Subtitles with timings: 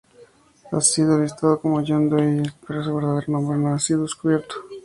[0.71, 4.55] Ha sido listado como "John Doe" pero su verdadero nombre no ha sido descubierto.